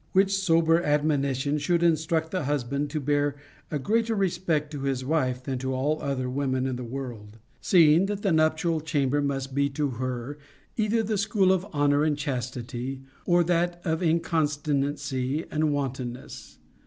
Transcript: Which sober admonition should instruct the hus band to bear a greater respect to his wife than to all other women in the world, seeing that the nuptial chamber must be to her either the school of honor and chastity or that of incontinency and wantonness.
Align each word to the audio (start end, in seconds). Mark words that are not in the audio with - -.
Which 0.13 0.35
sober 0.35 0.81
admonition 0.81 1.59
should 1.59 1.83
instruct 1.83 2.31
the 2.31 2.45
hus 2.45 2.63
band 2.63 2.89
to 2.89 2.99
bear 2.99 3.35
a 3.69 3.77
greater 3.77 4.15
respect 4.15 4.71
to 4.71 4.81
his 4.81 5.05
wife 5.05 5.43
than 5.43 5.59
to 5.59 5.75
all 5.75 6.01
other 6.01 6.27
women 6.27 6.65
in 6.65 6.75
the 6.75 6.83
world, 6.83 7.37
seeing 7.59 8.07
that 8.07 8.23
the 8.23 8.31
nuptial 8.31 8.79
chamber 8.81 9.21
must 9.21 9.53
be 9.53 9.69
to 9.69 9.91
her 10.01 10.39
either 10.75 11.03
the 11.03 11.19
school 11.19 11.51
of 11.51 11.67
honor 11.71 12.03
and 12.03 12.17
chastity 12.17 13.03
or 13.27 13.43
that 13.43 13.79
of 13.85 14.01
incontinency 14.01 15.45
and 15.51 15.71
wantonness. 15.71 16.57